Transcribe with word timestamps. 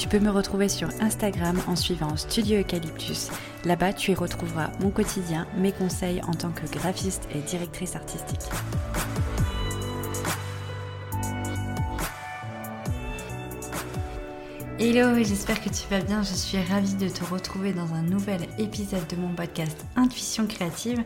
Tu 0.00 0.08
peux 0.08 0.18
me 0.18 0.30
retrouver 0.30 0.70
sur 0.70 0.88
Instagram 1.00 1.60
en 1.68 1.76
suivant 1.76 2.16
Studio 2.16 2.60
Eucalyptus. 2.60 3.28
Là-bas, 3.66 3.92
tu 3.92 4.12
y 4.12 4.14
retrouveras 4.14 4.70
mon 4.80 4.88
quotidien, 4.88 5.46
mes 5.58 5.72
conseils 5.72 6.22
en 6.26 6.32
tant 6.32 6.52
que 6.52 6.64
graphiste 6.72 7.28
et 7.34 7.40
directrice 7.40 7.96
artistique. 7.96 8.48
Hello, 14.82 15.14
j'espère 15.22 15.62
que 15.62 15.68
tu 15.68 15.86
vas 15.90 16.00
bien. 16.00 16.22
Je 16.22 16.32
suis 16.32 16.56
ravie 16.56 16.94
de 16.94 17.06
te 17.06 17.22
retrouver 17.22 17.74
dans 17.74 17.92
un 17.92 18.00
nouvel 18.00 18.48
épisode 18.56 19.06
de 19.08 19.16
mon 19.16 19.34
podcast 19.34 19.84
Intuition 19.94 20.46
créative. 20.46 21.04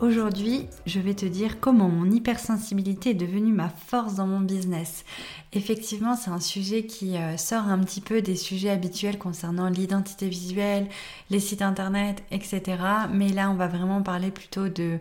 Aujourd'hui, 0.00 0.68
je 0.86 1.00
vais 1.00 1.12
te 1.12 1.26
dire 1.26 1.60
comment 1.60 1.90
mon 1.90 2.10
hypersensibilité 2.10 3.10
est 3.10 3.14
devenue 3.14 3.52
ma 3.52 3.68
force 3.68 4.14
dans 4.14 4.26
mon 4.26 4.40
business. 4.40 5.04
Effectivement, 5.52 6.16
c'est 6.16 6.30
un 6.30 6.40
sujet 6.40 6.86
qui 6.86 7.18
euh, 7.18 7.36
sort 7.36 7.68
un 7.68 7.78
petit 7.80 8.00
peu 8.00 8.22
des 8.22 8.36
sujets 8.36 8.70
habituels 8.70 9.18
concernant 9.18 9.68
l'identité 9.68 10.26
visuelle, 10.30 10.88
les 11.28 11.40
sites 11.40 11.60
internet, 11.60 12.22
etc. 12.30 12.62
Mais 13.12 13.28
là, 13.28 13.50
on 13.50 13.54
va 13.54 13.68
vraiment 13.68 14.00
parler 14.00 14.30
plutôt 14.30 14.70
de 14.70 14.98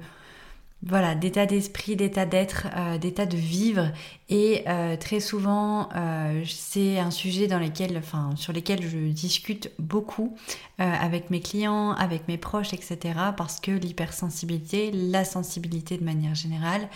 voilà, 0.81 1.13
d'état 1.13 1.45
d'esprit, 1.45 1.97
d'état 1.97 2.25
d'être, 2.25 2.67
euh, 2.77 2.97
d'état 2.97 3.25
de 3.25 3.35
vivre. 3.35 3.91
Et 4.29 4.63
euh, 4.67 4.95
très 4.95 5.19
souvent, 5.19 5.89
euh, 5.93 6.41
c'est 6.45 6.99
un 6.99 7.11
sujet 7.11 7.47
dans 7.47 7.59
lequel, 7.59 7.97
enfin, 7.97 8.31
sur 8.37 8.53
lequel 8.53 8.81
je 8.81 8.97
discute 9.11 9.71
beaucoup 9.77 10.35
avec 10.77 11.29
mes 11.29 11.41
clients, 11.41 11.91
avec 11.91 12.29
mes 12.29 12.37
proches, 12.37 12.73
etc. 12.73 12.97
Parce 13.35 13.59
que 13.59 13.71
l'hypersensibilité, 13.71 14.91
la 14.93 15.25
sensibilité 15.25 15.97
de 15.97 16.05
manière 16.05 16.35
générale, 16.35 16.87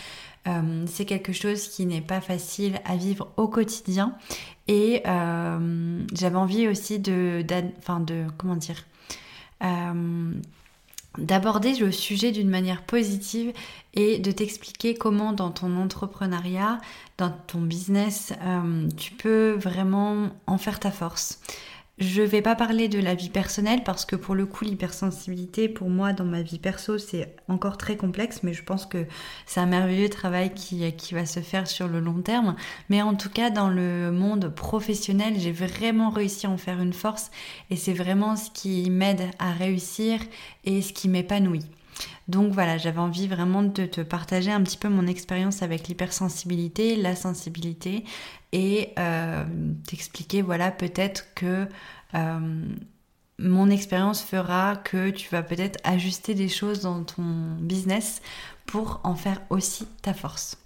c'est 0.85 1.03
quelque 1.03 1.33
chose 1.33 1.67
qui 1.67 1.85
n'est 1.85 1.99
pas 1.99 2.21
facile 2.21 2.79
à 2.85 2.95
vivre 2.95 3.27
au 3.35 3.49
quotidien. 3.49 4.15
Et 4.69 5.01
j'avais 5.03 6.37
envie 6.37 6.69
aussi 6.69 6.99
de, 6.99 7.45
enfin, 7.79 7.99
de, 7.99 8.23
comment 8.37 8.55
dire 8.55 8.85
d'aborder 11.17 11.75
le 11.75 11.91
sujet 11.91 12.31
d'une 12.31 12.49
manière 12.49 12.81
positive 12.81 13.53
et 13.93 14.19
de 14.19 14.31
t'expliquer 14.31 14.95
comment 14.95 15.33
dans 15.33 15.51
ton 15.51 15.77
entrepreneuriat, 15.77 16.79
dans 17.17 17.31
ton 17.31 17.61
business, 17.61 18.33
euh, 18.41 18.87
tu 18.97 19.13
peux 19.13 19.51
vraiment 19.51 20.29
en 20.47 20.57
faire 20.57 20.79
ta 20.79 20.91
force. 20.91 21.39
Je 22.05 22.21
vais 22.21 22.41
pas 22.41 22.55
parler 22.55 22.89
de 22.89 22.99
la 22.99 23.15
vie 23.15 23.29
personnelle 23.29 23.81
parce 23.85 24.03
que 24.03 24.17
pour 24.17 24.35
le 24.35 24.45
coup 24.45 24.65
l'hypersensibilité 24.65 25.69
pour 25.69 25.89
moi 25.89 26.11
dans 26.11 26.25
ma 26.25 26.41
vie 26.41 26.59
perso 26.59 26.97
c'est 26.97 27.33
encore 27.47 27.77
très 27.77 27.95
complexe 27.95 28.43
mais 28.43 28.51
je 28.51 28.61
pense 28.61 28.85
que 28.85 29.05
c'est 29.45 29.61
un 29.61 29.67
merveilleux 29.67 30.09
travail 30.09 30.53
qui, 30.53 30.91
qui 30.97 31.13
va 31.13 31.25
se 31.25 31.39
faire 31.39 31.65
sur 31.65 31.87
le 31.87 32.01
long 32.01 32.21
terme. 32.21 32.57
Mais 32.89 33.01
en 33.01 33.15
tout 33.15 33.29
cas 33.29 33.51
dans 33.51 33.69
le 33.69 34.11
monde 34.11 34.53
professionnel 34.53 35.35
j'ai 35.37 35.53
vraiment 35.53 36.09
réussi 36.09 36.45
à 36.45 36.49
en 36.49 36.57
faire 36.57 36.81
une 36.81 36.91
force 36.91 37.31
et 37.69 37.77
c'est 37.77 37.93
vraiment 37.93 38.35
ce 38.35 38.51
qui 38.51 38.89
m'aide 38.89 39.29
à 39.39 39.53
réussir 39.53 40.19
et 40.65 40.81
ce 40.81 40.91
qui 40.91 41.07
m'épanouit. 41.07 41.65
Donc 42.27 42.53
voilà, 42.53 42.77
j'avais 42.77 42.99
envie 42.99 43.27
vraiment 43.27 43.63
de 43.63 43.85
te 43.85 44.01
partager 44.01 44.51
un 44.51 44.61
petit 44.61 44.77
peu 44.77 44.89
mon 44.89 45.07
expérience 45.07 45.61
avec 45.61 45.87
l'hypersensibilité, 45.87 46.95
la 46.95 47.15
sensibilité 47.15 48.03
et 48.51 48.93
euh, 48.99 49.43
t'expliquer 49.87 50.41
voilà 50.41 50.71
peut-être 50.71 51.33
que 51.33 51.67
euh, 52.13 52.65
mon 53.39 53.69
expérience 53.69 54.21
fera 54.21 54.77
que 54.77 55.09
tu 55.09 55.29
vas 55.29 55.43
peut-être 55.43 55.79
ajuster 55.83 56.33
des 56.35 56.49
choses 56.49 56.81
dans 56.81 57.03
ton 57.03 57.55
business 57.59 58.21
pour 58.65 59.01
en 59.03 59.15
faire 59.15 59.41
aussi 59.49 59.87
ta 60.01 60.13
force. 60.13 60.62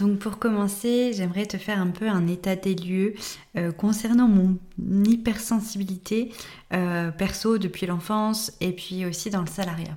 Donc 0.00 0.18
pour 0.18 0.38
commencer, 0.38 1.12
j'aimerais 1.12 1.46
te 1.46 1.56
faire 1.56 1.80
un 1.80 1.90
peu 1.90 2.08
un 2.08 2.26
état 2.26 2.56
des 2.56 2.74
lieux 2.74 3.14
euh, 3.56 3.70
concernant 3.70 4.26
mon 4.26 4.58
hypersensibilité 5.04 6.32
perso 6.70 7.58
depuis 7.58 7.86
l'enfance 7.86 8.52
et 8.60 8.72
puis 8.72 9.04
aussi 9.04 9.30
dans 9.30 9.40
le 9.40 9.46
salariat. 9.46 9.96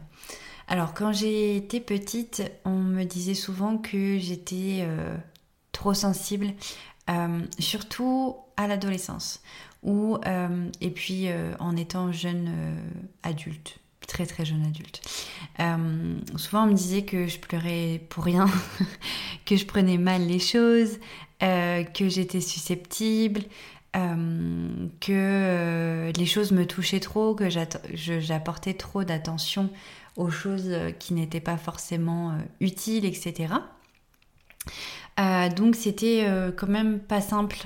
Alors 0.67 0.93
quand 0.93 1.11
j'étais 1.11 1.79
petite, 1.79 2.43
on 2.65 2.77
me 2.77 3.03
disait 3.03 3.33
souvent 3.33 3.77
que 3.77 4.17
j'étais 4.17 4.79
euh, 4.81 5.15
trop 5.71 5.93
sensible, 5.93 6.47
euh, 7.09 7.41
surtout 7.59 8.37
à 8.55 8.67
l'adolescence, 8.67 9.41
ou 9.81 10.17
euh, 10.25 10.69
et 10.79 10.91
puis 10.91 11.27
en 11.59 11.75
étant 11.75 12.11
jeune 12.11 12.51
adulte, 13.23 13.79
très 14.07 14.25
très 14.25 14.45
jeune 14.45 14.65
adulte. 14.65 15.01
souvent 16.37 16.63
on 16.63 16.67
me 16.67 16.73
disait 16.73 17.03
que 17.03 17.27
je 17.27 17.39
pleurais 17.39 18.01
pour 18.09 18.23
rien, 18.23 18.47
que 19.45 19.55
je 19.55 19.65
prenais 19.65 19.97
mal 19.97 20.25
les 20.25 20.39
choses, 20.39 20.99
que 21.39 22.09
j'étais 22.09 22.41
susceptible. 22.41 23.43
que 23.93 26.11
les 26.15 26.25
choses 26.25 26.51
me 26.51 26.65
touchaient 26.65 26.99
trop, 26.99 27.35
que 27.35 27.49
j'apportais 27.49 28.73
trop 28.73 29.03
d'attention 29.03 29.69
aux 30.15 30.29
choses 30.29 30.67
euh, 30.67 30.91
qui 30.91 31.13
n'étaient 31.13 31.39
pas 31.39 31.57
forcément 31.57 32.31
euh, 32.31 32.33
utiles, 32.59 33.05
etc. 33.05 33.53
Euh, 35.19 35.49
donc 35.49 35.75
c'était 35.75 36.25
quand 36.55 36.67
même 36.67 36.99
pas 36.99 37.21
simple 37.21 37.57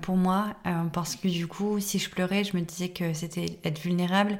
pour 0.00 0.16
moi 0.16 0.54
parce 0.92 1.16
que 1.16 1.28
du 1.28 1.46
coup 1.46 1.80
si 1.80 1.98
je 1.98 2.08
pleurais 2.08 2.44
je 2.44 2.56
me 2.56 2.62
disais 2.62 2.88
que 2.88 3.12
c'était 3.12 3.58
être 3.64 3.80
vulnérable 3.80 4.38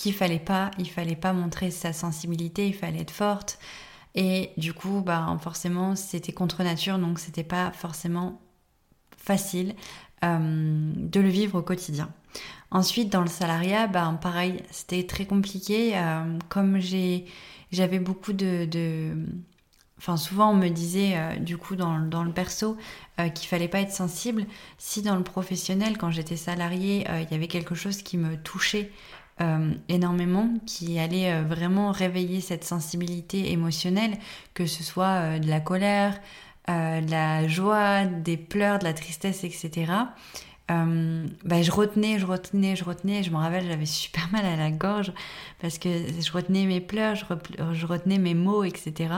qu'il 0.00 0.14
fallait 0.14 0.38
pas 0.38 0.70
il 0.78 0.88
fallait 0.88 1.16
pas 1.16 1.32
montrer 1.32 1.70
sa 1.70 1.92
sensibilité 1.92 2.66
il 2.66 2.74
fallait 2.74 3.00
être 3.00 3.10
forte 3.10 3.58
et 4.14 4.50
du 4.56 4.72
coup 4.72 5.02
bah 5.04 5.36
forcément 5.40 5.94
c'était 5.94 6.32
contre 6.32 6.62
nature 6.62 6.98
donc 6.98 7.18
c'était 7.18 7.44
pas 7.44 7.70
forcément 7.72 8.40
facile 9.16 9.74
de 10.22 11.20
le 11.20 11.28
vivre 11.28 11.58
au 11.58 11.62
quotidien. 11.62 12.10
Ensuite, 12.70 13.10
dans 13.10 13.22
le 13.22 13.28
salariat, 13.28 13.86
ben, 13.86 14.14
pareil, 14.14 14.62
c'était 14.70 15.04
très 15.06 15.26
compliqué. 15.26 15.96
Euh, 15.96 16.38
comme 16.48 16.78
j'avais 16.78 17.98
beaucoup 17.98 18.32
de, 18.32 19.12
Enfin, 19.98 20.16
souvent 20.16 20.50
on 20.50 20.54
me 20.54 20.68
disait, 20.68 21.12
euh, 21.16 21.36
du 21.36 21.58
coup, 21.58 21.76
dans, 21.76 21.98
le 21.98 22.32
perso, 22.32 22.78
euh, 23.18 23.28
qu'il 23.28 23.48
fallait 23.48 23.68
pas 23.68 23.80
être 23.80 23.92
sensible. 23.92 24.46
Si 24.78 25.02
dans 25.02 25.16
le 25.16 25.24
professionnel, 25.24 25.98
quand 25.98 26.10
j'étais 26.10 26.36
salariée, 26.36 27.06
il 27.22 27.30
y 27.30 27.34
avait 27.34 27.48
quelque 27.48 27.74
chose 27.74 28.02
qui 28.02 28.16
me 28.16 28.36
touchait 28.36 28.90
énormément, 29.88 30.52
qui 30.66 30.98
allait 30.98 31.42
vraiment 31.42 31.92
réveiller 31.92 32.40
cette 32.40 32.64
sensibilité 32.64 33.52
émotionnelle, 33.52 34.18
que 34.52 34.66
ce 34.66 34.82
soit 34.82 35.38
de 35.38 35.48
la 35.48 35.60
colère, 35.60 36.20
de 36.68 37.10
la 37.10 37.48
joie, 37.48 38.04
des 38.04 38.36
pleurs, 38.36 38.78
de 38.78 38.84
la 38.84 38.92
tristesse, 38.92 39.44
etc. 39.44 39.92
Euh, 40.70 41.26
bah, 41.44 41.62
je 41.62 41.70
retenais, 41.72 42.18
je 42.18 42.26
retenais, 42.26 42.76
je 42.76 42.84
retenais. 42.84 43.22
Je 43.22 43.30
me 43.30 43.36
rappelle, 43.36 43.66
j'avais 43.66 43.86
super 43.86 44.28
mal 44.30 44.44
à 44.44 44.56
la 44.56 44.70
gorge 44.70 45.12
parce 45.60 45.78
que 45.78 45.88
je 45.88 46.32
retenais 46.32 46.66
mes 46.66 46.80
pleurs, 46.80 47.16
je, 47.16 47.86
retenais 47.86 48.18
mes 48.18 48.34
mots, 48.34 48.64
etc. 48.64 49.14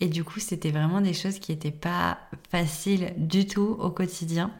Et 0.00 0.08
du 0.08 0.24
coup, 0.24 0.40
c'était 0.40 0.70
vraiment 0.70 1.00
des 1.00 1.12
choses 1.12 1.38
qui 1.38 1.52
n'étaient 1.52 1.70
pas 1.70 2.18
faciles 2.50 3.12
du 3.16 3.46
tout 3.46 3.76
au 3.78 3.90
quotidien. 3.90 4.50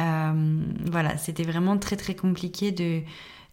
Euh, 0.00 0.62
voilà, 0.90 1.16
c'était 1.18 1.44
vraiment 1.44 1.78
très 1.78 1.96
très 1.96 2.16
compliqué 2.16 2.72
de 2.72 3.02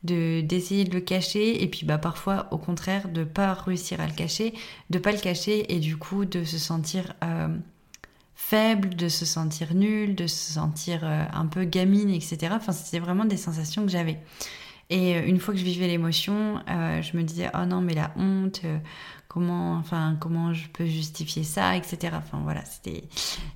d'essayer 0.04 0.84
de, 0.84 0.94
le 0.94 1.00
cacher 1.00 1.62
et 1.62 1.68
puis 1.68 1.86
bah 1.86 2.00
parfois 2.00 2.48
au 2.52 2.58
contraire 2.58 3.10
de 3.10 3.24
pas 3.24 3.54
réussir 3.54 4.02
à 4.02 4.08
le 4.08 4.14
cacher 4.14 4.54
de 4.90 4.98
pas 4.98 5.12
le 5.12 5.20
cacher 5.20 5.74
et 5.74 5.80
du 5.80 5.98
coup 5.98 6.26
de 6.26 6.44
se 6.44 6.58
sentir 6.58 7.14
euh, 7.24 7.56
faible, 8.36 8.96
de 8.96 9.08
se 9.08 9.26
sentir 9.26 9.76
nul, 9.76 10.16
de 10.16 10.26
se 10.26 10.54
sentir 10.54 11.02
euh, 11.04 11.24
un 11.32 11.46
peu 11.46 11.64
gamine, 11.64 12.10
etc. 12.10 12.50
Enfin, 12.52 12.72
c'était 12.72 13.00
vraiment 13.00 13.26
des 13.26 13.38
sensations 13.38 13.86
que 13.86 13.92
j'avais. 13.92 14.20
Et 14.90 15.16
euh, 15.16 15.26
une 15.26 15.40
fois 15.40 15.54
que 15.54 15.60
je 15.60 15.64
vivais 15.64 15.88
l'émotion, 15.88 16.62
je 16.68 17.16
me 17.16 17.22
disais 17.22 17.50
oh 17.54 17.66
non 17.66 17.82
mais 17.82 17.94
la 17.94 18.12
honte, 18.18 18.62
comment, 19.28 19.76
enfin 19.76 20.18
comment 20.20 20.52
je 20.54 20.68
peux 20.70 20.86
justifier 20.86 21.44
ça, 21.44 21.78
etc. 21.78 22.14
Enfin 22.14 22.40
voilà, 22.44 22.66
c'était. 22.66 23.04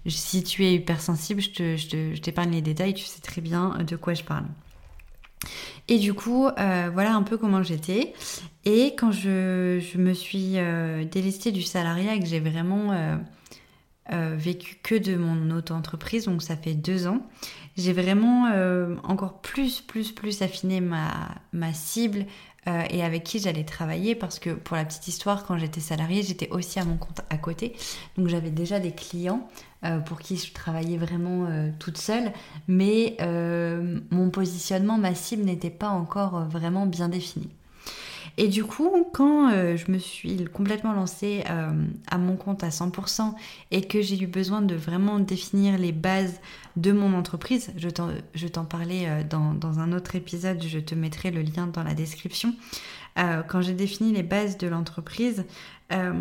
Si 0.08 0.44
tu 0.44 0.64
es 0.64 0.75
hypersensible, 0.75 1.42
je 1.42 1.75
je 1.75 2.22
t'épargne 2.22 2.52
les 2.52 2.62
détails, 2.62 2.94
tu 2.94 3.06
sais 3.06 3.22
très 3.22 3.42
bien 3.42 3.80
de 3.80 3.96
quoi 3.96 4.14
je 4.14 4.24
parle. 4.24 4.46
Et 5.88 6.00
du 6.00 6.14
coup, 6.14 6.50
voilà 6.94 7.14
un 7.14 7.24
peu 7.24 7.38
comment 7.38 7.62
j'étais. 7.62 8.14
Et 8.66 8.96
quand 8.96 9.12
je, 9.12 9.98
me 9.98 10.14
suis 10.14 10.56
délestée 11.12 11.52
du 11.52 11.62
salariat 11.62 12.16
et 12.16 12.20
que 12.20 12.26
j'ai 12.26 12.40
vraiment 12.40 13.20
vécu 14.10 14.78
que 14.82 14.96
de 14.96 15.16
mon 15.16 15.52
auto-entreprise, 15.56 16.26
donc 16.26 16.42
ça 16.42 16.56
fait 16.56 16.74
deux 16.74 17.06
ans, 17.06 17.22
j'ai 17.78 17.94
vraiment 17.94 18.46
encore 19.04 19.42
plus, 19.42 19.82
plus, 19.82 20.12
plus 20.12 20.42
affiné 20.42 20.82
ma, 20.82 21.36
ma 21.54 21.74
cible, 21.74 22.26
euh, 22.68 22.84
et 22.90 23.04
avec 23.04 23.24
qui 23.24 23.38
j'allais 23.38 23.64
travailler 23.64 24.16
parce 24.16 24.40
que 24.40 24.50
pour 24.50 24.76
la 24.76 24.86
petite 24.86 25.08
histoire, 25.08 25.46
quand 25.46 25.58
j'étais 25.58 25.82
salariée, 25.82 26.24
j'étais 26.24 26.50
aussi 26.50 26.80
à 26.80 26.86
mon 26.86 26.98
compte 26.98 27.22
à 27.30 27.38
côté. 27.38 27.76
Donc 28.18 28.28
j'avais 28.28 28.50
déjà 28.50 28.80
des 28.80 28.92
clients 28.92 29.48
euh, 29.86 30.00
pour 30.00 30.20
qui 30.20 30.38
je 30.38 30.52
travaillais 30.54 30.98
vraiment 30.98 31.46
euh, 31.46 31.70
toute 31.80 31.98
seule, 31.98 32.32
mais 32.68 33.18
mon 34.12 34.30
positionnement, 34.30 34.98
ma 34.98 35.16
cible 35.16 35.44
n'était 35.44 35.70
pas 35.70 35.90
encore 35.90 36.46
vraiment 36.46 36.86
bien 36.86 37.10
défini. 37.10 37.50
Et 38.38 38.50
du 38.50 38.66
coup, 38.66 38.92
quand 39.14 39.50
je 39.50 39.92
me 39.92 39.98
suis 39.98 40.44
complètement 40.46 40.92
lancée 40.92 41.44
à 41.46 42.18
mon 42.18 42.36
compte 42.36 42.64
à 42.64 42.70
100% 42.70 43.34
et 43.72 43.82
que 43.82 44.02
j'ai 44.02 44.22
eu 44.22 44.28
besoin 44.28 44.62
de 44.62 44.76
vraiment 44.76 45.20
définir 45.20 45.78
les 45.78 45.94
bases 45.94 46.40
de 46.76 46.92
mon 46.92 47.14
entreprise. 47.14 47.72
Je 47.78 48.48
t'en 48.48 48.66
parlais 48.66 49.08
euh, 49.08 49.24
dans, 49.24 49.80
un 49.80 49.94
autre 49.94 50.16
épisode, 50.16 50.62
je 50.64 50.80
te 50.80 50.96
mettrai 50.96 51.32
le 51.32 51.42
lien 51.42 51.68
dans 51.68 51.84
la 51.84 51.94
description. 51.94 52.54
Euh, 53.18 53.44
quand 53.44 53.62
j'ai 53.62 53.74
défini 53.74 54.12
les 54.12 54.24
bases 54.24 54.58
de 54.58 54.68
l'entreprise, 54.68 55.46
euh, 55.94 56.14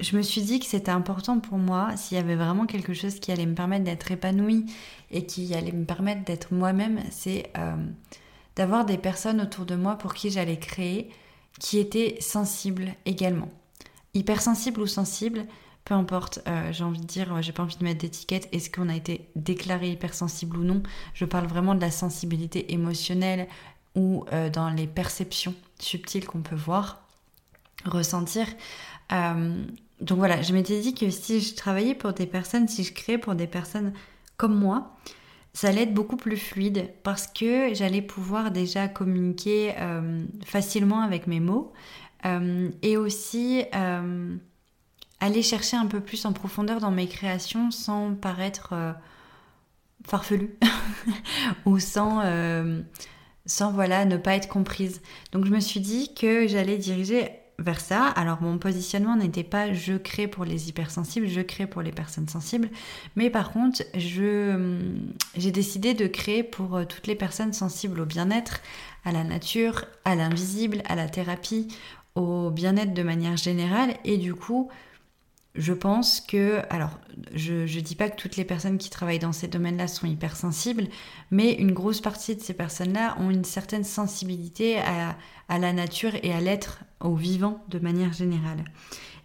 je 0.00 0.16
me 0.16 0.22
suis 0.22 0.42
dit 0.42 0.60
que 0.60 0.66
c'était 0.66 0.90
important 0.90 1.38
pour 1.38 1.58
moi, 1.58 1.96
s'il 1.96 2.16
y 2.16 2.20
avait 2.20 2.36
vraiment 2.36 2.66
quelque 2.66 2.94
chose 2.94 3.20
qui 3.20 3.32
allait 3.32 3.46
me 3.46 3.54
permettre 3.54 3.84
d'être 3.84 4.10
épanouie 4.10 4.66
et 5.10 5.24
qui 5.26 5.54
allait 5.54 5.72
me 5.72 5.84
permettre 5.84 6.24
d'être 6.24 6.52
moi-même, 6.52 7.00
c'est 7.10 7.52
d'avoir 8.56 8.84
des 8.84 8.98
personnes 8.98 9.40
autour 9.40 9.66
de 9.66 9.76
moi 9.76 9.96
pour 9.96 10.14
qui 10.14 10.30
j'allais 10.30 10.58
créer 10.58 11.10
qui 11.58 11.78
étaient 11.78 12.16
sensibles 12.20 12.94
également. 13.06 13.48
Hypersensibles 14.14 14.80
ou 14.80 14.86
sensibles, 14.86 15.46
peu 15.84 15.94
importe, 15.94 16.40
euh, 16.46 16.72
j'ai 16.72 16.84
envie 16.84 17.00
de 17.00 17.06
dire, 17.06 17.42
j'ai 17.42 17.52
pas 17.52 17.62
envie 17.62 17.76
de 17.76 17.84
mettre 17.84 18.00
d'étiquette, 18.00 18.48
est-ce 18.52 18.70
qu'on 18.70 18.88
a 18.88 18.96
été 18.96 19.28
déclaré 19.36 19.90
hypersensible 19.90 20.56
ou 20.56 20.64
non? 20.64 20.82
Je 21.12 21.24
parle 21.24 21.46
vraiment 21.46 21.74
de 21.74 21.80
la 21.80 21.90
sensibilité 21.90 22.72
émotionnelle 22.72 23.48
ou 23.94 24.24
euh, 24.32 24.50
dans 24.50 24.70
les 24.70 24.86
perceptions 24.86 25.54
subtiles 25.78 26.26
qu'on 26.26 26.42
peut 26.42 26.56
voir, 26.56 27.02
ressentir. 27.84 28.46
Euh, 29.12 29.64
donc 30.04 30.18
voilà, 30.18 30.42
je 30.42 30.52
m'étais 30.52 30.80
dit 30.80 30.94
que 30.94 31.10
si 31.10 31.40
je 31.40 31.54
travaillais 31.54 31.94
pour 31.94 32.12
des 32.12 32.26
personnes, 32.26 32.68
si 32.68 32.84
je 32.84 32.92
créais 32.92 33.18
pour 33.18 33.34
des 33.34 33.46
personnes 33.46 33.92
comme 34.36 34.54
moi, 34.54 34.96
ça 35.52 35.68
allait 35.68 35.82
être 35.82 35.94
beaucoup 35.94 36.16
plus 36.16 36.36
fluide 36.36 36.90
parce 37.02 37.26
que 37.26 37.74
j'allais 37.74 38.02
pouvoir 38.02 38.50
déjà 38.50 38.88
communiquer 38.88 39.72
facilement 40.44 41.00
avec 41.00 41.26
mes 41.26 41.40
mots 41.40 41.72
et 42.82 42.96
aussi 42.96 43.64
aller 45.24 45.42
chercher 45.42 45.76
un 45.76 45.86
peu 45.86 46.00
plus 46.00 46.26
en 46.26 46.32
profondeur 46.32 46.80
dans 46.80 46.90
mes 46.90 47.06
créations 47.06 47.70
sans 47.70 48.14
paraître 48.14 48.70
euh, 48.72 48.92
farfelu 50.06 50.58
ou 51.64 51.78
sans, 51.78 52.20
euh, 52.24 52.82
sans 53.46 53.72
voilà, 53.72 54.04
ne 54.04 54.18
pas 54.18 54.34
être 54.34 54.48
comprise. 54.48 55.00
Donc 55.32 55.46
je 55.46 55.50
me 55.50 55.60
suis 55.60 55.80
dit 55.80 56.14
que 56.14 56.46
j'allais 56.46 56.76
diriger 56.76 57.30
vers 57.58 57.80
ça. 57.80 58.06
Alors 58.06 58.42
mon 58.42 58.58
positionnement 58.58 59.16
n'était 59.16 59.44
pas 59.44 59.72
je 59.72 59.94
crée 59.94 60.28
pour 60.28 60.44
les 60.44 60.68
hypersensibles, 60.68 61.28
je 61.28 61.40
crée 61.40 61.66
pour 61.66 61.82
les 61.82 61.92
personnes 61.92 62.28
sensibles, 62.28 62.68
mais 63.16 63.30
par 63.30 63.52
contre 63.52 63.82
je 63.94 64.80
j'ai 65.36 65.50
décidé 65.50 65.94
de 65.94 66.06
créer 66.06 66.42
pour 66.42 66.76
euh, 66.76 66.84
toutes 66.84 67.06
les 67.06 67.14
personnes 67.14 67.52
sensibles 67.52 68.00
au 68.00 68.06
bien-être, 68.06 68.60
à 69.04 69.12
la 69.12 69.24
nature, 69.24 69.84
à 70.04 70.14
l'invisible, 70.14 70.82
à 70.86 70.96
la 70.96 71.08
thérapie, 71.08 71.68
au 72.14 72.50
bien-être 72.50 72.94
de 72.94 73.02
manière 73.02 73.36
générale 73.36 73.94
et 74.04 74.18
du 74.18 74.34
coup 74.34 74.70
je 75.54 75.72
pense 75.72 76.20
que, 76.20 76.62
alors, 76.68 76.98
je 77.32 77.52
ne 77.52 77.80
dis 77.80 77.94
pas 77.94 78.10
que 78.10 78.16
toutes 78.16 78.36
les 78.36 78.44
personnes 78.44 78.76
qui 78.76 78.90
travaillent 78.90 79.20
dans 79.20 79.32
ces 79.32 79.46
domaines-là 79.46 79.86
sont 79.86 80.06
hypersensibles, 80.06 80.88
mais 81.30 81.52
une 81.52 81.72
grosse 81.72 82.00
partie 82.00 82.34
de 82.34 82.40
ces 82.40 82.54
personnes-là 82.54 83.16
ont 83.20 83.30
une 83.30 83.44
certaine 83.44 83.84
sensibilité 83.84 84.78
à, 84.80 85.16
la 85.48 85.72
nature 85.72 86.12
et 86.22 86.32
à 86.32 86.40
l'être, 86.40 86.80
au 87.00 87.14
vivant 87.14 87.62
de 87.68 87.78
manière 87.78 88.12
générale. 88.12 88.64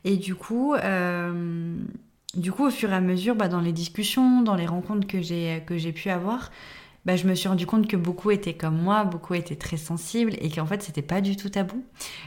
Et 0.03 0.17
du 0.17 0.35
coup, 0.35 0.73
euh, 0.75 1.75
du 2.35 2.51
coup, 2.51 2.67
au 2.67 2.71
fur 2.71 2.91
et 2.91 2.95
à 2.95 3.01
mesure, 3.01 3.35
bah, 3.35 3.47
dans 3.47 3.61
les 3.61 3.73
discussions, 3.73 4.41
dans 4.41 4.55
les 4.55 4.65
rencontres 4.65 5.07
que 5.07 5.21
j'ai 5.21 5.91
pu 5.93 6.09
avoir, 6.09 6.51
bah, 7.05 7.15
je 7.15 7.25
me 7.27 7.33
suis 7.33 7.47
rendu 7.47 7.65
compte 7.65 7.87
que 7.87 7.95
beaucoup 7.95 8.29
étaient 8.29 8.53
comme 8.53 8.77
moi, 8.77 9.03
beaucoup 9.05 9.33
étaient 9.33 9.55
très 9.55 9.77
sensibles 9.77 10.33
et 10.41 10.49
qu'en 10.49 10.65
fait 10.65 10.83
c'était 10.83 11.01
pas 11.01 11.21
du 11.21 11.37
tout 11.37 11.49
tabou 11.49 11.83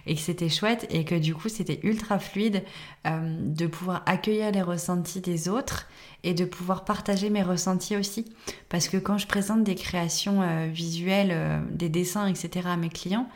et 0.07 0.15
que 0.15 0.21
c'était 0.21 0.49
chouette 0.49 0.87
et 0.91 1.05
que 1.05 1.15
du 1.15 1.35
coup 1.35 1.51
c'était 1.51 1.79
ultra 1.83 2.19
fluide 2.19 2.65
euh, 3.07 3.37
de 3.39 3.67
pouvoir 3.67 4.03
accueillir 4.07 4.51
les 4.51 4.63
ressentis 4.63 5.21
des 5.21 5.49
autres 5.49 5.89
et 6.25 6.33
de 6.33 6.47
pouvoir 6.47 6.85
partager 6.85 7.29
mes 7.29 7.43
ressentis 7.43 7.97
aussi. 7.97 8.25
Parce 8.71 8.89
que 8.89 8.97
quand 8.97 9.19
je 9.19 9.27
présente 9.27 9.63
des 9.63 9.75
créations 9.75 10.41
euh, 10.41 10.69
visuelles, 10.73 11.63
des 11.71 11.91
dessins, 11.91 12.27
etc. 12.27 12.67
à 12.69 12.77
mes 12.77 12.89
clients, 12.89 13.29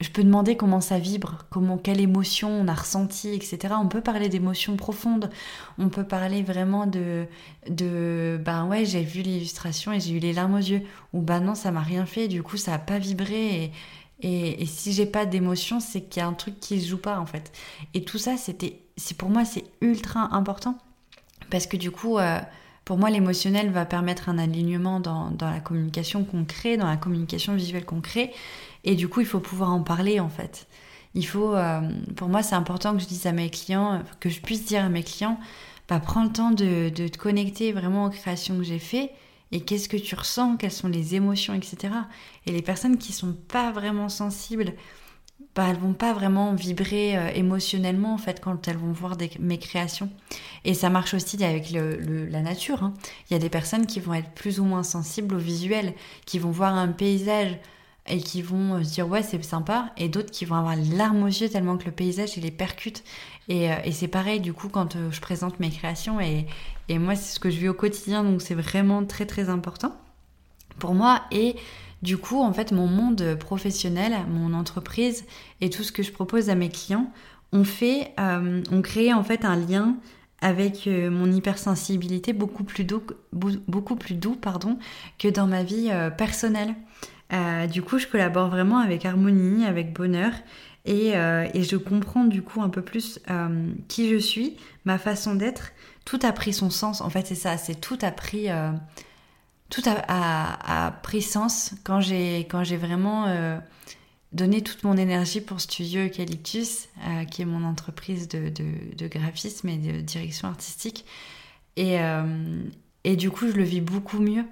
je 0.00 0.10
peux 0.10 0.22
demander 0.22 0.56
comment 0.56 0.82
ça 0.82 0.98
vibre, 0.98 1.46
comment, 1.50 1.78
quelle 1.78 2.00
émotion 2.00 2.50
on 2.50 2.68
a 2.68 2.74
ressenti, 2.74 3.30
etc. 3.30 3.74
On 3.80 3.88
peut 3.88 4.02
parler 4.02 4.28
d'émotions 4.28 4.76
profondes. 4.76 5.30
On 5.78 5.88
peut 5.88 6.04
parler 6.04 6.42
vraiment 6.42 6.86
de, 6.86 7.26
de 7.68 8.38
ben 8.44 8.66
ouais, 8.66 8.84
j'ai 8.84 9.02
vu 9.02 9.22
l'illustration 9.22 9.92
et 9.92 10.00
j'ai 10.00 10.12
eu 10.12 10.18
les 10.18 10.34
larmes 10.34 10.54
aux 10.54 10.58
yeux. 10.58 10.82
Ou 11.14 11.22
ben 11.22 11.40
non, 11.40 11.54
ça 11.54 11.70
m'a 11.70 11.80
rien 11.80 12.04
fait, 12.04 12.28
du 12.28 12.42
coup, 12.42 12.58
ça 12.58 12.74
a 12.74 12.78
pas 12.78 12.98
vibré. 12.98 13.72
Et, 14.20 14.62
et, 14.62 14.66
si 14.66 14.92
j'ai 14.92 15.06
pas 15.06 15.26
d'émotion, 15.26 15.80
c'est 15.80 16.02
qu'il 16.02 16.20
y 16.20 16.24
a 16.24 16.28
un 16.28 16.34
truc 16.34 16.60
qui 16.60 16.80
se 16.80 16.88
joue 16.88 16.98
pas, 16.98 17.18
en 17.18 17.26
fait. 17.26 17.52
Et 17.94 18.04
tout 18.04 18.18
ça, 18.18 18.36
c'était, 18.36 18.80
c'est 18.96 19.16
pour 19.16 19.30
moi, 19.30 19.44
c'est 19.44 19.64
ultra 19.80 20.34
important. 20.34 20.78
Parce 21.50 21.66
que 21.66 21.76
du 21.76 21.90
coup, 21.90 22.18
euh, 22.18 22.38
pour 22.86 22.98
moi, 22.98 23.10
l'émotionnel 23.10 23.70
va 23.70 23.84
permettre 23.84 24.28
un 24.28 24.38
alignement 24.38 25.00
dans, 25.00 25.32
la 25.40 25.58
communication 25.58 26.24
qu'on 26.24 26.44
crée, 26.44 26.76
dans 26.76 26.86
la 26.86 26.96
communication 26.96 27.56
visuelle 27.56 27.84
qu'on 27.84 28.00
crée. 28.00 28.32
Et 28.84 28.94
du 28.94 29.08
coup, 29.08 29.20
il 29.20 29.26
faut 29.26 29.40
pouvoir 29.40 29.72
en 29.72 29.82
parler 29.82 30.20
en 30.20 30.28
fait. 30.28 30.68
Il 31.14 31.26
faut, 31.26 31.52
euh, 31.56 31.80
pour 32.14 32.28
moi, 32.28 32.44
c'est 32.44 32.54
important 32.54 32.94
que 32.94 33.02
je 33.02 33.08
dise 33.08 33.26
à 33.26 33.32
mes 33.32 33.50
clients, 33.50 34.02
que 34.20 34.28
je 34.28 34.40
puisse 34.40 34.64
dire 34.66 34.84
à 34.84 34.88
mes 34.88 35.02
clients, 35.02 35.40
bah, 35.88 35.98
prends 35.98 36.22
le 36.22 36.30
temps 36.30 36.52
de, 36.52 36.88
te 36.90 37.18
connecter 37.18 37.72
vraiment 37.72 38.06
aux 38.06 38.10
créations 38.10 38.56
que 38.56 38.62
j'ai 38.62 38.78
fait 38.78 39.10
et 39.50 39.62
qu'est-ce 39.62 39.88
que 39.88 39.96
tu 39.96 40.14
ressens, 40.14 40.56
quelles 40.56 40.70
sont 40.70 40.88
les 40.88 41.16
émotions, 41.16 41.54
etc. 41.54 41.92
Et 42.46 42.52
les 42.52 42.62
personnes 42.62 42.98
qui 42.98 43.12
sont 43.12 43.34
pas 43.48 43.72
vraiment 43.72 44.08
sensibles, 44.08 44.74
bah, 45.56 45.64
elles 45.70 45.78
vont 45.78 45.94
pas 45.94 46.12
vraiment 46.12 46.54
vibrer 46.54 47.16
euh, 47.16 47.30
émotionnellement 47.34 48.12
en 48.12 48.18
fait 48.18 48.40
quand 48.40 48.68
elles 48.68 48.76
vont 48.76 48.92
voir 48.92 49.16
mes 49.40 49.58
créations. 49.58 50.10
Et 50.66 50.74
ça 50.74 50.90
marche 50.90 51.14
aussi 51.14 51.42
avec 51.42 51.70
la 51.70 52.42
nature. 52.42 52.82
Hein. 52.82 52.92
Il 53.30 53.32
y 53.32 53.36
a 53.36 53.38
des 53.38 53.48
personnes 53.48 53.86
qui 53.86 53.98
vont 53.98 54.12
être 54.12 54.30
plus 54.32 54.60
ou 54.60 54.64
moins 54.64 54.82
sensibles 54.82 55.34
au 55.34 55.38
visuel, 55.38 55.94
qui 56.26 56.38
vont 56.38 56.50
voir 56.50 56.74
un 56.74 56.88
paysage 56.88 57.56
et 58.06 58.18
qui 58.18 58.42
vont 58.42 58.74
euh, 58.74 58.82
se 58.82 58.92
dire 58.92 59.08
ouais 59.08 59.22
c'est 59.22 59.42
sympa 59.42 59.92
et 59.96 60.08
d'autres 60.08 60.30
qui 60.30 60.44
vont 60.44 60.56
avoir 60.56 60.76
les 60.76 60.94
larmes 60.94 61.22
aux 61.22 61.28
yeux 61.28 61.48
tellement 61.48 61.78
que 61.78 61.86
le 61.86 61.90
paysage 61.90 62.36
il 62.36 62.44
les 62.44 62.52
percute 62.52 63.02
et, 63.48 63.72
euh, 63.72 63.76
et 63.84 63.90
c'est 63.92 64.06
pareil 64.06 64.38
du 64.40 64.52
coup 64.52 64.68
quand 64.68 64.96
je 65.10 65.20
présente 65.20 65.58
mes 65.58 65.70
créations 65.70 66.20
et, 66.20 66.46
et 66.88 67.00
moi 67.00 67.16
c'est 67.16 67.34
ce 67.34 67.40
que 67.40 67.50
je 67.50 67.58
vis 67.58 67.68
au 67.68 67.74
quotidien 67.74 68.22
donc 68.22 68.42
c'est 68.42 68.54
vraiment 68.54 69.04
très 69.04 69.26
très 69.26 69.48
important 69.48 69.92
pour 70.78 70.94
moi 70.94 71.22
et 71.32 71.56
du 72.02 72.18
coup 72.18 72.40
en 72.40 72.52
fait 72.52 72.72
mon 72.72 72.86
monde 72.86 73.36
professionnel 73.38 74.12
mon 74.30 74.54
entreprise 74.54 75.24
et 75.60 75.70
tout 75.70 75.82
ce 75.82 75.92
que 75.92 76.02
je 76.02 76.12
propose 76.12 76.50
à 76.50 76.54
mes 76.54 76.68
clients 76.68 77.10
on 77.52 77.64
fait 77.64 78.12
crée 78.82 79.12
en 79.12 79.24
fait 79.24 79.44
un 79.44 79.56
lien 79.56 79.96
avec 80.42 80.86
mon 80.86 81.30
hypersensibilité 81.32 82.32
beaucoup 82.34 82.64
plus 82.64 82.84
doux, 82.84 83.02
beaucoup 83.32 83.96
plus 83.96 84.14
doux 84.14 84.34
pardon, 84.34 84.78
que 85.18 85.28
dans 85.28 85.46
ma 85.46 85.62
vie 85.62 85.90
personnelle. 86.18 86.74
Euh, 87.32 87.66
du 87.66 87.82
coup, 87.82 87.98
je 87.98 88.06
collabore 88.06 88.48
vraiment 88.48 88.78
avec 88.78 89.04
harmonie, 89.04 89.64
avec 89.64 89.92
bonheur. 89.92 90.32
Et, 90.84 91.16
euh, 91.16 91.48
et 91.52 91.64
je 91.64 91.76
comprends 91.76 92.24
du 92.24 92.42
coup 92.42 92.62
un 92.62 92.68
peu 92.68 92.82
plus 92.82 93.18
euh, 93.28 93.68
qui 93.88 94.08
je 94.08 94.16
suis, 94.16 94.56
ma 94.84 94.98
façon 94.98 95.34
d'être. 95.34 95.72
Tout 96.04 96.20
a 96.22 96.32
pris 96.32 96.52
son 96.52 96.70
sens. 96.70 97.00
En 97.00 97.10
fait, 97.10 97.26
c'est 97.26 97.34
ça. 97.34 97.56
C'est 97.56 97.80
tout 97.80 97.98
a 98.02 98.12
pris, 98.12 98.48
tout 99.68 99.82
a, 99.86 100.92
pris 101.02 101.22
sens 101.22 101.74
quand 101.84 102.00
j'ai 102.00 102.40
quand 102.48 102.64
j'ai 102.64 102.76
vraiment 102.76 103.26
donné 104.32 104.62
toute 104.62 104.84
mon 104.84 104.96
énergie 104.96 105.40
pour 105.40 105.60
Studio 105.60 106.06
Eucalyptus, 106.06 106.88
qui 107.30 107.42
est 107.42 107.46
mon 107.46 107.64
entreprise 107.64 108.28
de, 108.28 109.08
graphisme 109.08 109.68
et 109.68 109.78
de 109.78 110.00
direction 110.00 110.48
artistique. 110.48 111.04
Et, 111.76 111.98
et 113.04 113.16
du 113.16 113.30
coup, 113.30 113.48
je 113.48 113.54
le 113.54 113.64
vis 113.64 113.80
beaucoup 113.80 114.18
mieux 114.18 114.44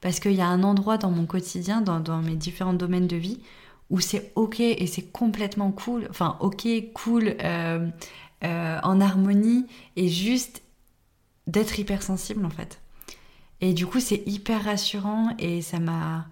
parce 0.00 0.20
qu'il 0.20 0.32
y 0.32 0.40
a 0.40 0.46
un 0.46 0.62
endroit 0.62 0.98
dans 0.98 1.10
mon 1.10 1.26
quotidien, 1.26 1.80
dans, 1.80 2.22
mes 2.22 2.36
différents 2.36 2.74
domaines 2.74 3.06
de 3.06 3.16
vie, 3.16 3.40
où 3.90 4.00
c'est 4.00 4.32
ok 4.34 4.60
et 4.60 4.86
c'est 4.86 5.10
complètement 5.10 5.72
cool, 5.72 6.06
enfin 6.10 6.36
ok, 6.40 6.66
cool, 6.94 7.36
euh, 7.42 7.88
euh, 8.44 8.78
en 8.82 9.00
harmonie 9.00 9.66
et 9.96 10.08
juste 10.08 10.62
d'être 11.46 11.78
hypersensible 11.78 12.44
en 12.44 12.50
fait. 12.50 12.80
Et 13.60 13.74
du 13.74 13.86
coup, 13.86 14.00
c'est 14.00 14.22
hyper 14.26 14.64
rassurant 14.64 15.34
et 15.38 15.62
ça 15.62 15.78
m'a. 15.78 16.26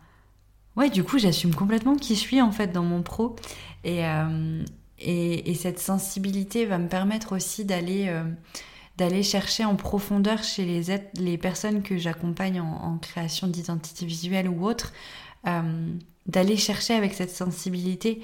Ouais, 0.77 0.91
du 0.91 1.05
coup, 1.05 1.19
j'assume 1.19 1.55
complètement 1.55 1.97
qui 1.97 2.15
je 2.15 2.21
suis 2.21 2.41
en 2.43 2.53
fait 2.53 2.69
dans 2.69 2.83
mon 2.83 3.03
pro. 3.03 3.37
Et, 3.85 4.07
euh, 4.07 4.63
et, 4.99 5.55
cette 5.55 5.79
sensibilité 5.79 6.67
va 6.67 6.79
me 6.79 6.89
permettre 6.89 7.35
aussi 7.35 7.65
d'aller 7.65 8.11
d'aller 8.97 9.23
chercher 9.23 9.65
en 9.65 9.77
profondeur 9.77 10.43
chez 10.43 10.65
les, 10.65 10.99
les 11.15 11.39
personnes 11.39 11.83
que 11.83 11.99
j'accompagne 11.99 12.61
en, 12.61 12.99
création 12.99 13.47
d'identité 13.47 14.07
visuelle 14.07 14.49
ou 14.49 14.67
autre, 14.67 14.93
euh, 15.47 15.93
d'aller 16.27 16.57
chercher 16.57 16.95
avec 16.95 17.15
cette 17.15 17.31
sensibilité 17.31 18.23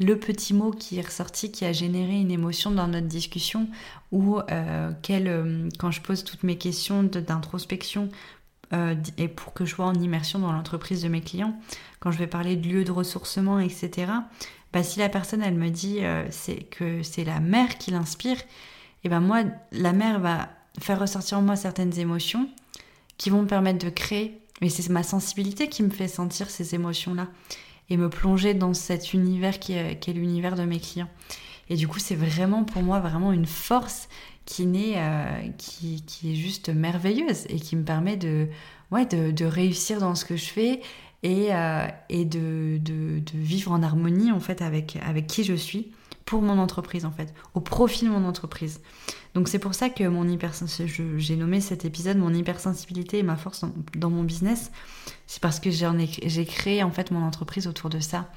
le 0.00 0.18
petit 0.18 0.54
mot 0.54 0.72
qui 0.72 0.98
est 0.98 1.06
ressorti, 1.06 1.52
qui 1.52 1.64
a 1.64 1.72
généré 1.72 2.14
une 2.14 2.32
émotion 2.32 2.72
dans 2.72 2.88
notre 2.88 3.06
discussion, 3.06 3.68
ou 4.10 4.38
euh, 4.38 4.90
euh, 5.10 5.68
quand 5.78 5.90
je 5.92 6.00
pose 6.00 6.24
toutes 6.24 6.42
mes 6.42 6.58
questions 6.58 7.04
d'introspection 7.04 8.08
et 9.18 9.28
pour 9.28 9.52
que 9.52 9.64
je 9.64 9.74
sois 9.74 9.86
en 9.86 9.94
immersion 9.94 10.38
dans 10.38 10.52
l'entreprise 10.52 11.02
de 11.02 11.08
mes 11.08 11.20
clients, 11.20 11.58
quand 12.00 12.10
je 12.10 12.18
vais 12.18 12.26
parler 12.26 12.56
de 12.56 12.68
lieu 12.68 12.84
de 12.84 12.92
ressourcement, 12.92 13.58
etc., 13.60 14.12
bah, 14.72 14.82
si 14.82 14.98
la 14.98 15.08
personne 15.08 15.42
elle 15.42 15.54
me 15.54 15.70
dit 15.70 16.00
c'est 16.30 16.64
que 16.64 17.02
c'est 17.02 17.24
la 17.24 17.40
mère 17.40 17.78
qui 17.78 17.92
l'inspire, 17.92 18.38
et 19.04 19.08
ben 19.08 19.20
moi, 19.20 19.42
la 19.72 19.92
mère 19.92 20.18
va 20.18 20.48
faire 20.80 20.98
ressortir 20.98 21.38
en 21.38 21.42
moi 21.42 21.56
certaines 21.56 21.98
émotions 21.98 22.48
qui 23.18 23.30
vont 23.30 23.42
me 23.42 23.46
permettre 23.46 23.84
de 23.84 23.90
créer. 23.90 24.40
Mais 24.60 24.68
c'est 24.68 24.88
ma 24.88 25.02
sensibilité 25.02 25.68
qui 25.68 25.82
me 25.82 25.90
fait 25.90 26.08
sentir 26.08 26.48
ces 26.48 26.74
émotions-là 26.74 27.28
et 27.90 27.96
me 27.96 28.08
plonger 28.08 28.54
dans 28.54 28.72
cet 28.72 29.12
univers 29.12 29.58
qui 29.58 29.74
est, 29.74 30.06
l'univers 30.08 30.56
de 30.56 30.64
mes 30.64 30.80
clients. 30.80 31.10
Et 31.70 31.76
du 31.76 31.88
coup, 31.88 31.98
c'est 31.98 32.14
vraiment 32.14 32.64
pour 32.64 32.82
moi 32.82 33.00
vraiment 33.00 33.32
une 33.32 33.46
force 33.46 34.08
qui, 34.44 34.66
naît, 34.66 34.94
euh, 34.96 35.48
qui, 35.56 36.04
est 36.24 36.34
juste 36.34 36.68
merveilleuse 36.68 37.46
et 37.48 37.58
qui 37.58 37.76
me 37.76 37.84
permet 37.84 38.16
de, 38.16 38.48
ouais, 38.90 39.06
de, 39.06 39.44
réussir 39.44 40.00
dans 40.00 40.14
ce 40.14 40.24
que 40.24 40.36
je 40.36 40.46
fais 40.46 40.80
et, 41.22 41.54
euh, 41.54 41.86
et 42.10 42.24
de, 42.24 42.78
de, 42.78 43.22
vivre 43.34 43.72
en 43.72 43.82
harmonie 43.82 44.30
en 44.30 44.40
fait 44.40 44.60
avec, 44.60 44.98
avec 45.06 45.26
qui 45.26 45.44
je 45.44 45.54
suis 45.54 45.92
pour 46.24 46.42
mon 46.42 46.58
entreprise 46.58 47.04
en 47.04 47.10
fait, 47.10 47.34
au 47.54 47.60
profit 47.60 48.04
de 48.04 48.10
mon 48.10 48.26
entreprise. 48.26 48.80
Donc 49.34 49.48
c'est 49.48 49.58
pour 49.58 49.74
ça 49.74 49.90
que 49.90 50.04
mon 50.04 50.24
j'ai 51.16 51.36
nommé 51.36 51.60
cet 51.60 51.84
épisode 51.84 52.16
mon 52.18 52.32
hypersensibilité 52.32 53.18
et 53.18 53.22
ma 53.22 53.36
force 53.36 53.64
dans, 53.96 54.10
mon 54.10 54.22
business. 54.22 54.70
C'est 55.26 55.40
parce 55.40 55.60
que 55.60 55.70
j'ai 55.70 56.44
créé 56.46 56.82
en 56.82 56.90
fait 56.90 57.10
mon 57.10 57.22
entreprise 57.22 57.66
autour 57.66 57.90
de 57.90 58.00
ça. 58.00 58.30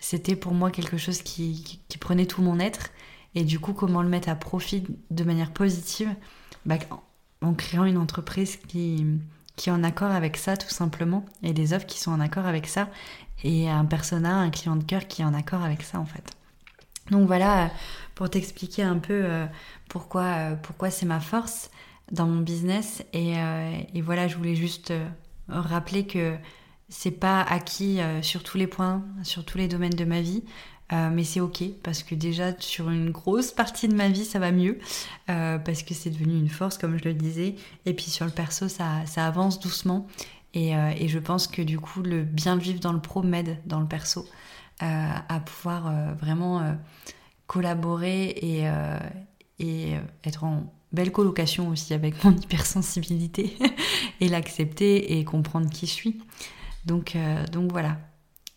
C'était 0.00 0.36
pour 0.36 0.54
moi 0.54 0.70
quelque 0.70 0.96
chose 0.96 1.22
qui, 1.22 1.80
prenait 2.00 2.26
tout 2.26 2.42
mon 2.42 2.58
être 2.58 2.88
et 3.34 3.44
du 3.44 3.60
coup 3.60 3.74
comment 3.74 4.02
le 4.02 4.08
mettre 4.08 4.28
à 4.28 4.34
profit 4.34 4.84
de 5.10 5.24
manière 5.24 5.52
positive? 5.52 6.14
Bah, 6.66 6.76
en 7.42 7.54
créant 7.54 7.84
une 7.84 7.98
entreprise 7.98 8.56
qui, 8.56 9.06
qui 9.56 9.68
est 9.68 9.72
en 9.72 9.84
accord 9.84 10.10
avec 10.10 10.36
ça 10.36 10.56
tout 10.56 10.68
simplement 10.68 11.24
et 11.42 11.52
des 11.52 11.72
offres 11.72 11.86
qui 11.86 12.00
sont 12.00 12.10
en 12.10 12.20
accord 12.20 12.46
avec 12.46 12.66
ça 12.66 12.88
et 13.44 13.68
un 13.68 13.84
persona, 13.84 14.38
un 14.38 14.50
client 14.50 14.76
de 14.76 14.84
cœur 14.84 15.06
qui 15.06 15.22
est 15.22 15.24
en 15.24 15.34
accord 15.34 15.62
avec 15.62 15.82
ça 15.82 16.00
en 16.00 16.06
fait. 16.06 16.36
Donc 17.10 17.26
voilà, 17.26 17.70
pour 18.14 18.30
t'expliquer 18.30 18.82
un 18.82 18.98
peu 18.98 19.22
euh, 19.24 19.46
pourquoi, 19.88 20.22
euh, 20.22 20.54
pourquoi 20.56 20.90
c'est 20.90 21.06
ma 21.06 21.20
force 21.20 21.70
dans 22.12 22.26
mon 22.26 22.40
business. 22.40 23.02
Et, 23.12 23.34
euh, 23.36 23.72
voilà, 24.02 24.28
je 24.28 24.36
voulais 24.36 24.54
juste 24.54 24.92
rappeler 25.48 26.06
que 26.06 26.36
c'est 26.90 27.12
pas 27.12 27.42
acquis 27.42 28.00
sur 28.22 28.42
tous 28.42 28.58
les 28.58 28.66
points, 28.66 29.02
sur 29.22 29.44
tous 29.44 29.58
les 29.58 29.68
domaines 29.68 29.94
de 29.94 30.04
ma 30.04 30.20
vie. 30.20 30.42
mais 30.90 31.24
c'est 31.24 31.40
ok 31.40 31.62
parce 31.82 32.02
que 32.02 32.14
déjà 32.14 32.52
sur 32.58 32.90
une 32.90 33.10
grosse 33.10 33.52
partie 33.52 33.88
de 33.88 33.94
ma 33.94 34.08
vie 34.08 34.24
ça 34.24 34.38
va 34.38 34.50
mieux 34.52 34.78
parce 35.26 35.82
que 35.82 35.94
c'est 35.94 36.10
devenu 36.10 36.36
une 36.36 36.48
force 36.48 36.78
comme 36.78 36.98
je 36.98 37.04
le 37.04 37.14
disais 37.14 37.54
et 37.86 37.94
puis 37.94 38.10
sur 38.10 38.26
le 38.26 38.32
perso 38.32 38.68
ça, 38.68 39.06
ça 39.06 39.26
avance 39.26 39.60
doucement 39.60 40.06
et, 40.52 40.72
et, 40.72 41.06
je 41.06 41.18
pense 41.20 41.46
que 41.46 41.62
du 41.62 41.78
coup 41.78 42.02
le 42.02 42.24
bien 42.24 42.56
vivre 42.56 42.80
dans 42.80 42.92
le 42.92 43.00
pro 43.00 43.22
m'aide 43.22 43.58
dans 43.66 43.78
le 43.78 43.86
perso 43.86 44.26
à 44.80 45.40
pouvoir 45.40 45.86
euh, 45.86 46.12
vraiment 46.14 46.60
euh, 46.60 46.72
collaborer 47.46 48.30
et, 48.40 48.68
euh, 48.68 48.98
et 49.58 49.94
être 50.24 50.44
en 50.44 50.72
belle 50.92 51.12
colocation 51.12 51.68
aussi 51.68 51.94
avec 51.94 52.22
mon 52.24 52.36
hypersensibilité 52.36 53.56
et 54.20 54.28
l'accepter 54.28 55.18
et 55.18 55.24
comprendre 55.24 55.68
qui 55.68 55.86
je 55.86 55.92
suis. 55.92 56.20
Donc, 56.86 57.16
donc 57.52 57.70
voilà, 57.72 57.98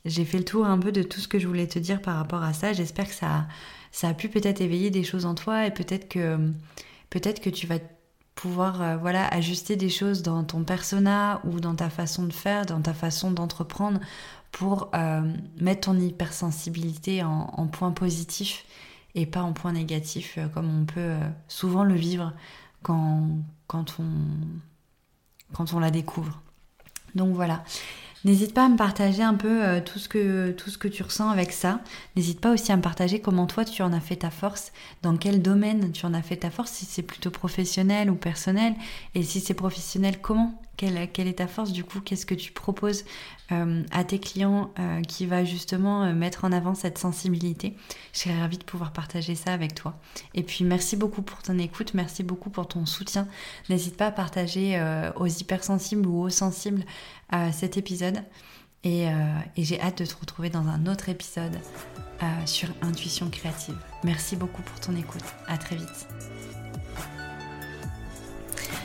j'ai 0.06 0.26
fait 0.26 0.38
le 0.38 0.46
tour 0.46 0.66
un 0.66 0.80
peu 0.80 0.92
de 0.92 1.04
tout 1.04 1.20
ce 1.20 1.28
que 1.28 1.40
je 1.40 1.48
voulais 1.48 1.68
te 1.68 1.80
dire 1.80 2.02
par 2.02 2.16
rapport 2.18 2.44
à 2.44 2.54
ça. 2.54 2.74
J'espère 2.74 3.08
que 3.08 3.14
ça, 3.14 3.48
a 4.02 4.14
pu 4.14 4.30
peut-être 4.30 4.62
éveiller 4.62 4.90
des 4.90 5.04
choses 5.04 5.26
en 5.26 5.36
toi 5.36 5.66
et 5.66 5.72
peut-être 5.72 6.08
que, 6.08 6.38
peut-être 7.10 7.42
que 7.42 7.50
tu 7.50 7.68
vas 7.68 7.80
pouvoir 8.36 8.98
voilà 9.00 9.28
ajuster 9.28 9.76
des 9.76 9.90
choses 9.90 10.24
dans 10.24 10.44
ton 10.44 10.64
persona 10.64 11.42
ou 11.44 11.60
dans 11.60 11.76
ta 11.76 11.90
façon 11.90 12.24
de 12.24 12.34
faire, 12.34 12.66
dans 12.66 12.82
ta 12.82 12.94
façon 12.94 13.32
d'entreprendre 13.32 14.00
pour 14.54 14.92
euh, 14.94 15.22
mettre 15.60 15.92
ton 15.92 16.00
hypersensibilité 16.00 17.24
en, 17.24 17.68
point 17.68 17.92
positif 17.92 18.66
et 19.16 19.26
pas 19.26 19.42
en 19.42 19.52
point 19.52 19.74
négatif, 19.74 20.36
euh, 20.38 20.48
comme 20.48 20.82
on 20.82 20.86
peut 20.86 21.00
euh, 21.00 21.28
souvent 21.48 21.84
le 21.84 21.96
vivre 21.96 22.32
quand 22.84 23.98
on 24.00 25.80
la 25.80 25.92
découvre. 25.92 26.40
Donc 27.16 27.34
voilà. 27.34 27.64
N'hésite 28.26 28.54
pas 28.54 28.66
à 28.66 28.70
me 28.70 28.78
partager 28.78 29.22
un 29.22 29.34
peu 29.34 29.64
euh, 29.64 29.82
tout, 29.82 30.00
ce 30.00 30.08
que, 30.08 30.52
tout 30.52 30.70
ce 30.70 30.78
que 30.78 30.88
tu 30.88 31.04
ressens 31.04 31.30
avec 31.30 31.52
ça. 31.52 31.82
N'hésite 32.16 32.40
pas 32.40 32.52
aussi 32.52 32.72
à 32.72 32.78
me 32.78 32.82
partager 32.82 33.20
comment 33.20 33.48
toi 33.48 33.66
tu 33.66 33.82
en 33.82 33.92
as 33.92 34.00
fait 34.00 34.18
ta 34.18 34.30
force, 34.30 34.72
dans 35.02 35.18
quel 35.18 35.42
domaine 35.42 35.92
tu 35.92 36.06
en 36.06 36.14
as 36.14 36.22
fait 36.22 36.38
ta 36.38 36.50
force, 36.50 36.72
si 36.72 36.86
c'est 36.86 37.02
plutôt 37.02 37.32
professionnel 37.32 38.10
ou 38.10 38.16
personnel, 38.16 38.76
et 39.14 39.24
si 39.24 39.42
c'est 39.42 39.54
professionnel, 39.54 40.20
comment? 40.22 40.62
Quelle, 40.78 40.98
est 40.98 41.38
ta 41.38 41.48
force 41.48 41.72
du 41.72 41.84
coup? 41.84 42.02
Qu'est-ce 42.02 42.26
que 42.26 42.36
tu 42.36 42.52
proposes 42.52 43.06
euh, 43.52 43.84
à 43.92 44.04
tes 44.04 44.20
clients 44.20 44.72
euh, 44.80 45.02
qui 45.02 45.26
va 45.26 45.46
justement 45.46 46.14
mettre 46.14 46.46
en 46.46 46.52
avant 46.52 46.76
cette 46.76 46.98
sensibilité? 46.98 47.76
Je 48.14 48.20
serais 48.20 48.40
ravie 48.40 48.58
de 48.58 48.64
pouvoir 48.64 48.92
partager 48.92 49.36
ça 49.36 49.54
avec 49.54 49.76
toi. 49.76 49.98
Et 50.34 50.44
puis 50.44 50.64
merci 50.64 50.96
beaucoup 50.96 51.22
pour 51.22 51.42
ton 51.42 51.58
écoute, 51.58 51.94
merci 51.94 52.24
beaucoup 52.24 52.50
pour 52.50 52.68
ton 52.68 52.86
soutien. 52.86 53.28
N'hésite 53.70 53.98
pas 53.98 54.08
à 54.08 54.12
partager 54.12 54.82
aux 55.16 55.28
hypersensibles 55.28 56.08
ou 56.08 56.22
aux 56.22 56.30
sensibles 56.30 56.84
cet 57.52 57.78
épisode. 57.78 58.24
Euh, 58.86 59.40
et, 59.56 59.64
j'ai 59.64 59.80
hâte 59.80 60.00
de 60.00 60.06
te 60.06 60.16
retrouver 60.16 60.50
dans 60.50 60.68
un 60.68 60.88
autre 60.88 61.10
épisode 61.10 61.58
euh, 62.22 62.26
sur 62.46 62.70
intuition 62.82 63.30
créative. 63.30 63.78
Merci 64.04 64.36
beaucoup 64.36 64.62
pour 64.62 64.80
ton 64.80 64.96
écoute. 64.96 65.24
À 65.48 65.58
très 65.58 65.76
vite. 65.76 66.08